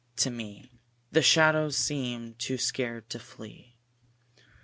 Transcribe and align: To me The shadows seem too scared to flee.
To 0.15 0.31
me 0.31 0.71
The 1.11 1.21
shadows 1.21 1.77
seem 1.77 2.33
too 2.39 2.57
scared 2.57 3.07
to 3.11 3.19
flee. 3.19 3.75